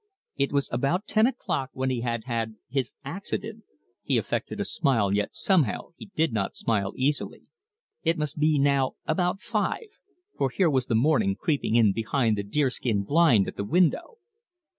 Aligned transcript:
It 0.35 0.51
was 0.51 0.67
about 0.71 1.05
ten 1.05 1.27
o'clock 1.27 1.69
when 1.73 1.91
he 1.91 2.01
had 2.01 2.23
had 2.23 2.55
his 2.67 2.95
"accident" 3.05 3.65
he 4.01 4.17
affected 4.17 4.59
a 4.59 4.65
smile, 4.65 5.13
yet 5.13 5.35
somehow 5.35 5.89
he 5.95 6.07
did 6.15 6.33
not 6.33 6.55
smile 6.55 6.93
easily 6.95 7.43
it 8.01 8.17
must 8.17 8.39
be 8.39 8.57
now 8.57 8.95
about 9.05 9.41
five, 9.43 9.99
for 10.35 10.49
here 10.49 10.71
was 10.71 10.87
the 10.87 10.95
morning 10.95 11.35
creeping 11.35 11.75
in 11.75 11.93
behind 11.93 12.35
the 12.35 12.41
deer 12.41 12.71
skin 12.71 13.03
blind 13.03 13.47
at 13.47 13.57
the 13.57 13.63
window. 13.63 14.17